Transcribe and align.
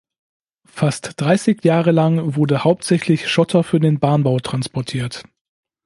Fast 0.65 1.13
dreißig 1.21 1.63
Jahre 1.63 1.91
lang 1.91 2.33
wurde 2.35 2.63
hauptsächlich 2.63 3.27
Schotter 3.27 3.63
für 3.63 3.79
den 3.79 3.99
Bahnbau 3.99 4.39
transportiert. 4.39 5.25